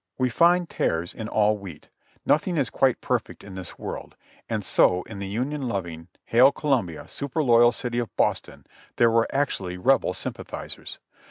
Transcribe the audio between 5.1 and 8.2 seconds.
the Union loving, Hail Columbia, super loyal city of